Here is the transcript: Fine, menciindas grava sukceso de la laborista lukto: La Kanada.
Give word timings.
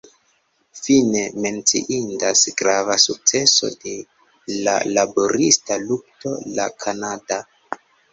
Fine, 0.77 1.19
menciindas 1.45 2.41
grava 2.61 2.95
sukceso 3.03 3.69
de 3.83 3.93
la 4.69 4.73
laborista 4.95 5.79
lukto: 5.83 6.33
La 6.61 6.67
Kanada. 6.85 7.39